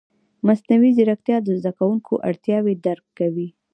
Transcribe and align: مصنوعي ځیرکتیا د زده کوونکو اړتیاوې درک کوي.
مصنوعي 0.47 0.91
ځیرکتیا 0.97 1.37
د 1.43 1.47
زده 1.59 1.71
کوونکو 1.77 2.13
اړتیاوې 2.29 2.73
درک 2.85 3.05
کوي. 3.19 3.47